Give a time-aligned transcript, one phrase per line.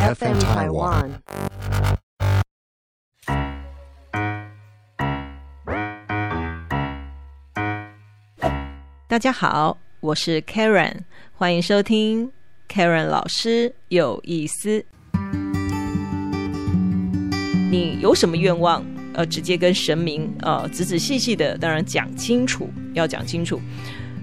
[0.00, 1.10] FM Taiwan。
[9.06, 11.00] 大家好，我是 Karen，
[11.34, 12.32] 欢迎收听
[12.66, 14.82] Karen 老师有意思。
[17.70, 18.82] 你有什么愿望？
[19.12, 23.60] 呃，直接跟神明呃仔仔细细的，当然讲清楚，要讲清楚，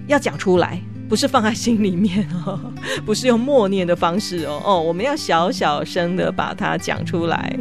[0.07, 2.59] 要讲出来，不是放在心里面哦，
[3.05, 7.57] 不是用默念的方式哦哦，我们要小小声的把它讲出来。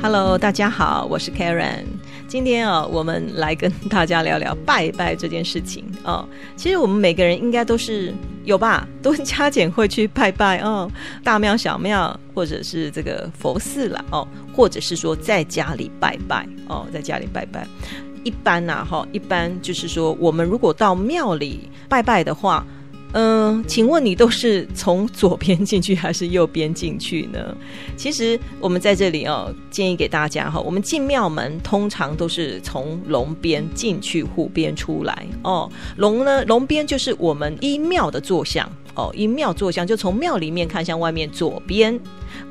[0.00, 1.84] Hello，大家好，我是 Karen。
[2.28, 6.28] 今天啊，我们来跟大家聊聊拜拜这件事情哦。
[6.56, 10.90] 其实我们每个人应该都是有吧，都加减会去拜拜哦，
[11.22, 17.66] 大庙、小庙，或者是这个佛寺了哦，或者是说在家里拜拜哦，在家里拜拜。
[18.22, 22.64] 一般呐，哈，一般就是说，我们如果到庙里拜拜的话。
[23.16, 27.56] 嗯，请问你都是从左边进去还是右边进去呢？
[27.96, 35.70] 其实我们在这里哦，建议给大家哈，我们进庙门通常都是从龙边进去，虎边出来哦。
[35.96, 41.98] 龙呢，龙边就是我们一庙的坐向哦，一庙坐向就从庙里面看向外面，左边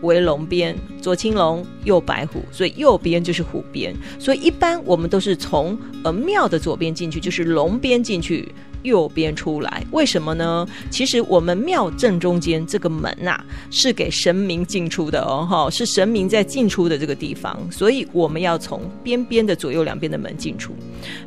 [0.01, 3.95] 为龙边，左青龙，右白虎，所以右边就是虎边。
[4.19, 8.47] 所以一般我们都是从呃庙的左边进去，就是龙边进去。
[8.83, 10.67] 右边出来，为什么呢？
[10.89, 13.39] 其实我们庙正中间这个门呐，
[13.71, 20.73] 是给神明进出的哦，哈，是神明在进出的这个地方，所以我们要从边边的左右两边的门进出。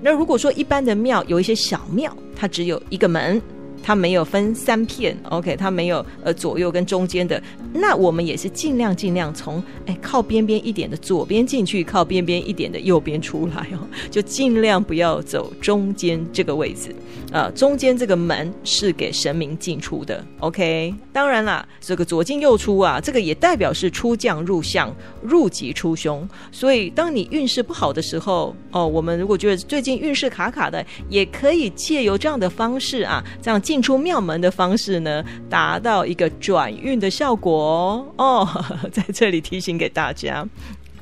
[0.02, 3.40] 那如果说一般的庙有一些小庙，它只有一个门。
[3.86, 7.40] 它没有分三片，OK，它没有呃左右跟中间的，
[7.72, 13.78] 那我们也是尽量尽量从哎靠边边一点的左边进去，靠边边一点的右边出来哦，
[14.10, 16.92] 就尽量不要走中间这个位置，
[17.30, 20.92] 呃，中间这个门是给神明进出的，OK。
[21.12, 24.92] 当然啦，这个左进右出啊，这个也代表是出将入相，
[25.22, 26.28] 入吉出凶。
[26.50, 33.75] 所以当你运势不好的时候，哦，我们如果觉得最近运势卡卡的，也可以借由这样的方式啊，这样进。
[33.76, 38.48] 进出庙门的方式呢，达到一个转运的效果哦。
[38.90, 40.42] 在这里提醒给大家。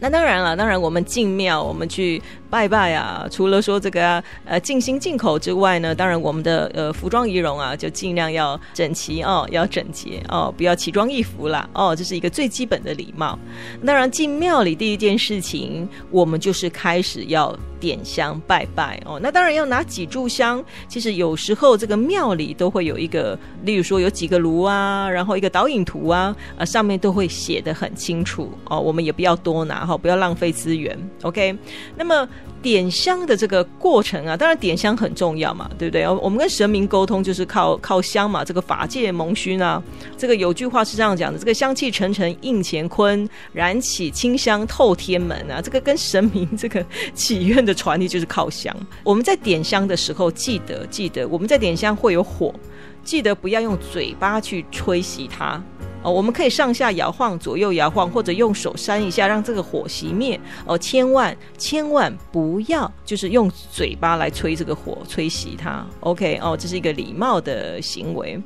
[0.00, 2.20] 那当然了，当然我们进庙，我们去。
[2.54, 3.26] 拜拜啊！
[3.28, 13.36] 除了说这个呃尽心进口之外呢，当然我们的呃服装仪容啊，就尽量要整齐哦，要整洁哦，不要奇装异服啦哦，这是一个最基本的礼貌。
[13.84, 19.18] 当然进庙里第一件事情，我们就是开始要点香拜拜哦。
[19.20, 28.78] 那当然要拿几炷香，其实有时候这个庙里都会有一个，例如说有几个炉啊，然后一个导引图啊，啊上面都会写的很清楚哦。
[28.78, 30.96] 我们也不要多拿哈，不要浪费资源。
[31.22, 31.58] OK，
[31.96, 32.28] 那么。
[32.62, 36.08] 点香的这个过程啊，当然点香很重要嘛，对不对？
[36.08, 39.82] 我们跟神明沟通就是靠靠香嘛，这个法界蒙熏啊。
[40.16, 45.60] 这个有句话是这样讲的：这个香气沉沉应乾坤，燃起清香透天门啊。
[45.60, 46.84] 这个跟神明这个
[47.14, 48.74] 祈愿的传递就是靠香。
[49.02, 52.54] 我们在点香的时候，记得记得，我们在点香会有火，
[53.02, 55.62] 记得不要用嘴巴去吹熄它。
[56.04, 60.38] 哦，我们可以上下摇晃，左右摇晃，或者用手扇一下，让这个火熄灭。
[60.66, 65.84] 哦，千万千万不要就是用嘴巴来吹这个火，吹熄它。
[66.00, 68.38] OK，哦，这是一个礼貌的行为。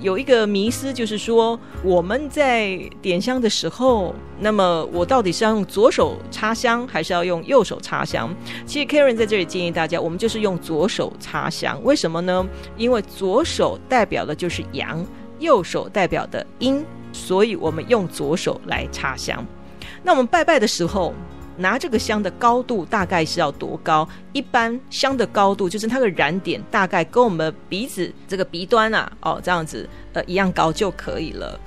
[0.00, 8.34] 有一个迷思就是说，我们在点香的时候，那么我到底是要用左手插香，还是要用右手插香？
[8.64, 11.78] 其实 Karen 在这里建议大家，我们就是用左手插香。
[11.84, 12.48] 为什么呢？
[12.78, 15.04] 因为左手代表的就是阳，
[15.38, 16.82] 右手代表的阴。
[17.12, 19.44] 所以我们用左手来插香。
[20.02, 21.14] 那我们拜拜的时候，
[21.56, 24.08] 拿这个香的高度大概是要多高？
[24.32, 31.58] 一般香的高度就是它的燃点大概跟我们鼻子这个鼻端啊，哦这样子呃一样高就可以了。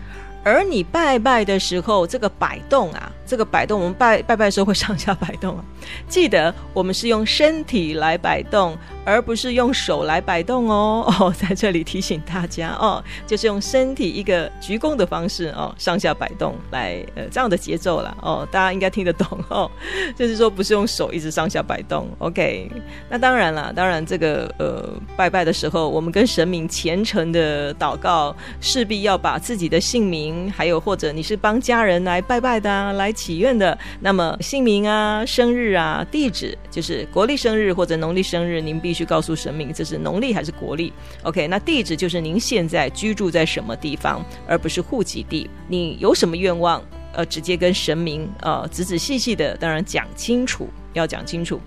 [0.43, 5.63] 而你拜拜的时候，这个摆动啊，这个摆动，我们拜拜拜的时候会上下摆动啊。
[6.07, 8.77] 记得我们是用身体来摆动。
[9.07, 19.69] 而不是用手来摆动哦 哦，在这里提醒大家哦，就是用身体一个鞠躬的方式哦，上下摆动来呃这样的节奏了哦，大家应该听得懂哦，
[20.17, 22.71] 就是说不是用手一直上下摆动，OK？
[23.07, 38.95] 那当然了，当然这个呃拜拜的时候，我们跟神明虔诚的祷告，势必要把自己的姓名，还有或者你是帮家人来拜拜的来祈愿的，那么姓名啊、生日啊、地址，就是国历生日或者农历生日，您必。
[38.95, 45.49] 须告诉神明这是农历还是国历？OK，那地址就是您现在居住在什么地方，而不是户籍地。
[45.67, 46.81] 你有什么愿望？
[47.11, 51.59] 呃，直接跟神明呃仔仔细细的，当然讲清楚，要讲清楚，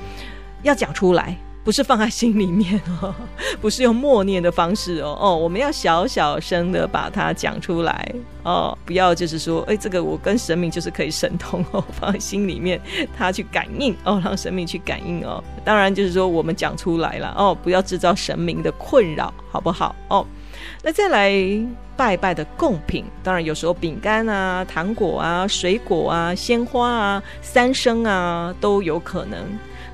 [0.62, 1.36] 要讲出来。
[1.68, 3.14] 不是放在心里面哦，
[3.60, 8.10] 不是用默念的方式哦哦，我们要小小声的把它讲出来
[8.42, 12.80] 哦，不要就是说，哎，这个我跟神明就是可以神通哦， 放在心里面，
[13.14, 15.44] 他去感应哦，让神明去感应哦。
[15.62, 20.26] 当然就是说，我们讲出来了哦，不要制造神明的困扰，好不好哦？
[20.82, 21.30] 那再来
[21.98, 29.38] 拜拜的贡品，当然有时候饼干啊、糖果啊、水果啊、鲜花啊、三生啊都有可能。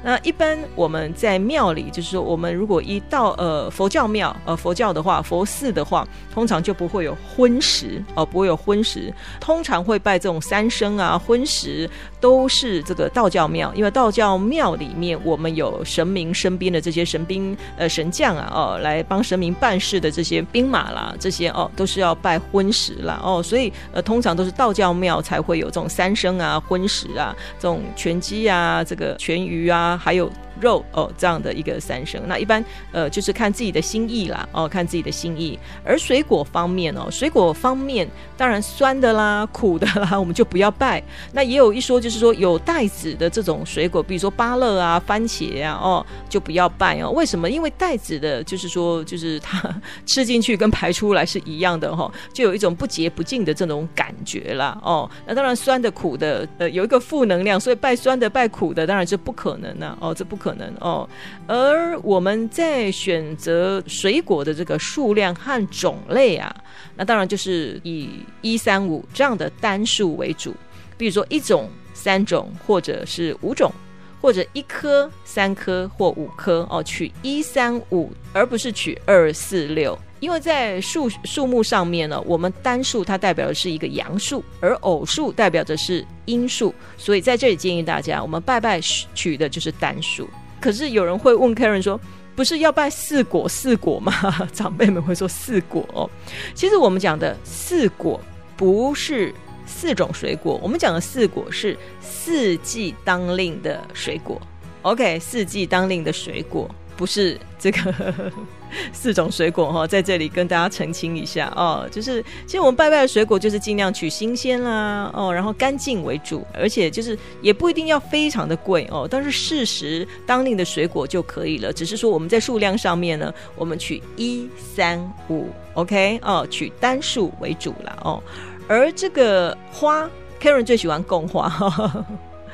[0.05, 9.11] 那一般我们在庙里，就是说，我们如果一到呃佛教庙，呃佛教的话，佛寺的话，通常就不会有荤食哦，不会有荤食，
[9.41, 11.89] 通常会拜这种三生啊，荤食
[12.21, 29.94] 都是这个道教庙，因为道教庙里面我们有神明身边的这些神兵呃神将啊哦，来帮神明办事的这些兵马啦，这些哦都是要拜荤食啦哦，所以呃通常都是道教庙才会有这种三生啊，荤食啊，这种全鸡啊，这个全鱼啊。
[29.99, 30.31] 还有。
[30.61, 35.59] 肉哦，这样的一个三生，那一般呃就是看自己的心意啦哦，看自己的心意。
[35.85, 41.03] 而水果方面哦，水果方面当然酸的啦、苦的啦， 我们就不要拜。
[41.33, 47.11] 那也有一说，就是说有带籽的这种水果，比如说芭乐啊、番茄啊哦，就不要拜哦。
[47.11, 47.51] 为什么？
[47.51, 49.75] 因为带籽的，就是说就是它
[50.07, 55.11] 吃进去跟排出来是一样的哈，就有一种不洁不净的这种感觉啦哦。
[55.27, 60.44] 那当然酸的、苦的，呃，有一个负能量，所以拜酸的、拜苦的，当然是不可能的哦，这不。
[60.45, 61.09] 可能哦，
[61.47, 66.55] 而我们在选择水果的这个数量和种类啊，
[66.95, 68.11] 那当然就是以
[68.43, 70.55] 一三五这样的单数为主。
[70.99, 73.73] 比如说一种、三种，或者是五种，
[74.21, 79.99] 或者一颗、三颗或五颗哦，取一三五，而不是取二四六。
[80.25, 90.27] 因为在数数目上面呢，我们单数它代表的是一个阳数，而偶数代表的是阴数，所以在这里建议大家，我们拜拜取的就是单数。
[90.63, 92.01] 可是有人会问 Karen 说，
[92.35, 94.15] 不是要拜四果四果吗？
[94.55, 96.09] 长辈们会说四果哦。
[96.55, 98.19] 其实我们讲的四果
[98.57, 99.31] 不是
[99.67, 104.41] 四种水果，我们讲的四果是四季当令的水果。
[104.81, 106.67] OK，四季当令的水果。
[106.97, 108.33] 不是这个
[108.93, 121.73] 四种水果哈，在这里跟大家澄清一下哦，就是其实我们拜拜的水果就是尽量取新鲜啦哦，然后干净为主，而且就是也不一定要非常的贵哦，但是适时当令的水果就可以了。
[121.73, 128.23] 只是说我们在数量上面呢，我们取一三五，OK 哦，取单数为主了哦。
[128.67, 130.09] 而这个花
[130.41, 131.49] ，Karen 最喜欢供花。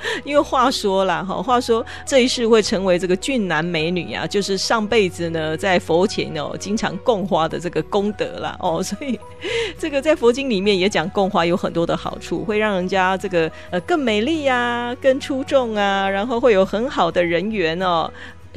[0.25, 9.19] 因为话说啦哈，话说这一世会成为这个俊男美女啊，就是上辈子呢在佛前哦经常供花的这个功德啦哦， 所以
[9.79, 18.11] 这个在佛经里面也讲供花有很多的好处，会让人家这个呃更美丽呀、更出众啊，然后会有很好的人缘哦。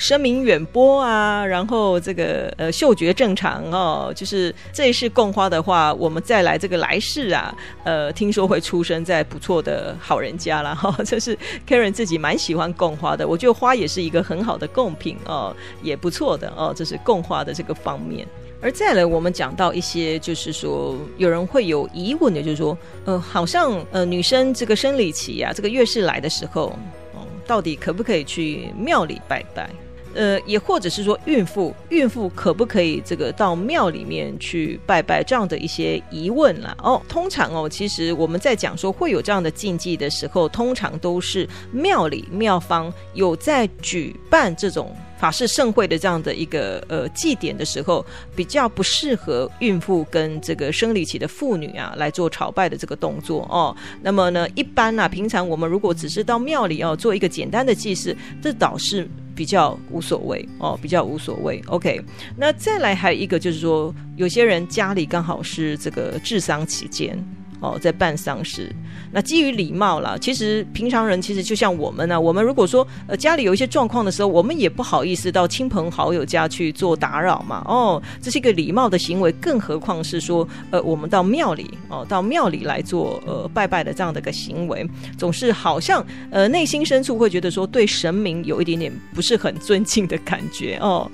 [0.03, 7.55] 声名远播啊，然后这个呃嗅觉正常哦，就是这一世供花的话，我们再来这个来世啊，
[7.85, 10.93] 呃，听说会出生在不错的好人家了哈。
[11.07, 18.27] 这是 Karen 自己蛮喜欢供花的，我觉得花也是一个很好的贡品哦，也不错的哦，这是供花的这个方面。
[18.61, 26.77] 而再来，我们讲到一些，就是说有人会有疑问的，就是说，呃，好像呃女生这个生理期啊，这个月事来的时候，
[27.13, 29.69] 哦，到底可不可以去庙里拜拜？
[30.13, 35.23] 呃，也或者是说孕妇，孕妇可不可以这个到庙里面去拜拜？
[35.23, 36.75] 这样的一些疑问啦。
[36.83, 48.05] 哦，通常哦，其实我们在讲说会有这样的禁忌的时候，通常都是庙里庙方有在举办这种法事盛会的这样的一个呃祭典的时候，
[48.35, 53.75] 比较不适合孕妇跟这个生理期的妇女啊来做朝拜的这个动作哦。
[54.01, 59.07] 那么呢，一般呢，平常我们如果只是到庙里哦做一个简单的祭祀，这倒是。
[59.35, 61.61] 比较无所谓哦，比较无所谓。
[61.67, 62.01] OK，
[62.37, 67.17] 那再来还有一个就是说，有些人家里刚好是这个治丧期间。
[67.63, 68.69] 哦，在办丧事，
[69.09, 77.63] 那基于礼貌啦，其实平常人其实就像我们呢，我们如果说呃家里有一些状况的时候，我们也不好意思到亲朋好友家去做打扰嘛。
[77.65, 84.85] 哦，这是一个礼貌的行为，更何况是说呃我们到庙里哦，到庙里来做呃拜拜的这样的一个行为，
[85.17, 91.09] 总是好像呃内心深处会觉得说对神明有一点点不是很尊敬的感觉哦。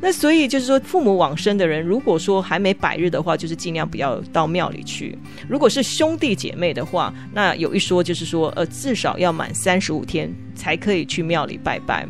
[0.00, 5.18] 那所以就是说，父母往生的人，如果说还没百日的话，就是尽量不要到庙里去。
[5.46, 12.06] 如果是兄弟姐妹的话，那有一说就是说，呃，至少要满三十五天才可以去庙里拜拜。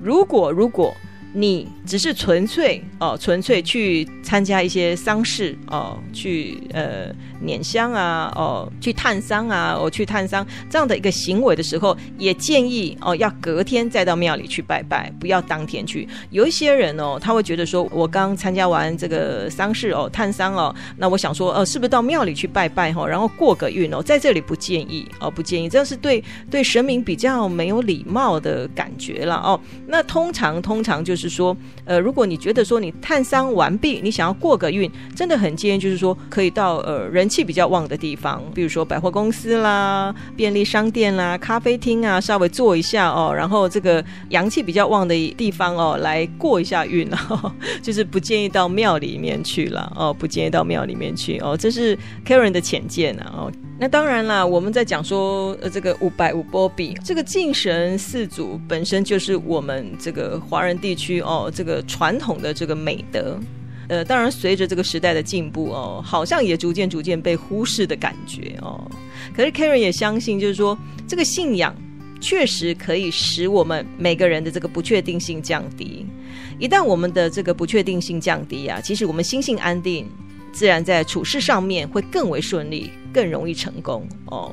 [0.00, 0.94] 如果如果
[1.36, 16.08] 你只是纯粹哦，纯粹去参加一些丧事哦，去呃捻香啊，哦，去探丧啊，哦，去探丧这样的一个行为的时候，也建议哦，要隔天再到庙里去拜拜，不要当天去。
[16.30, 29.60] 有一些人哦，他会觉得说，我刚参加完这个丧事哦，探丧哦，那我想说，呃，是不是到庙里去拜拜哈，然后过个运哦，在这里不建议哦，不建议，这是对对神明比较没有礼貌的感觉了哦。
[29.88, 31.23] 那通常通常就是。
[31.28, 47.52] 是说，呃，如果你觉得说你探伤完毕，你想要过个运，真的很建议，就是说可以到呃人气比较旺的地方，比如说百货公司啦、便利商店啦、咖啡厅啊，稍微坐一下哦，然后这个阳气比较旺的地方哦，来过一下运哦，
[47.82, 53.52] 就是不建议到庙里面去了哦，不建议到庙里面去哦，这是 Karen 的浅见啊哦。
[53.76, 63.38] 那当然啦，我们在讲说，呃，这个五百五波比，这个敬神四祖本身就是我们这个华人地区哦，这个传统的这个美德。
[63.88, 68.80] 呃，当然随着这个时代的进步哦，好像也逐渐逐渐被忽视的感觉哦。
[69.36, 70.78] 可是 Karen 也相信，就是说
[71.08, 71.74] 这个信仰
[72.20, 76.06] 确实可以使我们每个人的这个不确定性降低。
[76.60, 80.08] 一旦我们的这个不确定性降低啊，其实我们心性安定。
[80.52, 84.52] 自然在处事上面会更为顺利，更容易成功哦。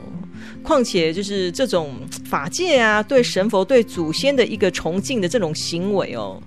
[0.63, 6.41] 况且就是这种法界啊，对神佛、对祖先的一个崇敬的这种行为哦，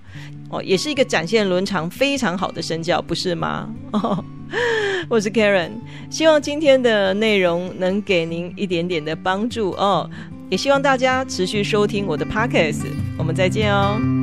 [0.51, 3.69] 哦，也是一个展现伦常非常好的身教，不是吗？
[5.11, 5.73] 我是 Karen，
[6.11, 10.09] 希望今天的内容能给您一点点的帮助哦，
[10.49, 12.87] 也希望大家持续收听我的 Podcast，
[13.19, 14.14] 我们再见哦。